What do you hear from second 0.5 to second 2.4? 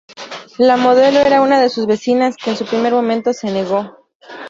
La modelo era una de sus vecinas